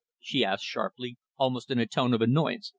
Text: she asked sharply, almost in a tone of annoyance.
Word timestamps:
she 0.19 0.43
asked 0.43 0.63
sharply, 0.65 1.19
almost 1.37 1.69
in 1.69 1.77
a 1.77 1.85
tone 1.85 2.11
of 2.11 2.23
annoyance. 2.23 2.69